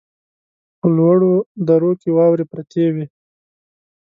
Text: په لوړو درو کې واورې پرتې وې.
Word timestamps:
په 0.79 0.87
لوړو 0.97 1.33
درو 1.67 1.91
کې 2.01 2.09
واورې 2.17 2.45
پرتې 2.51 2.85
وې. 2.93 3.05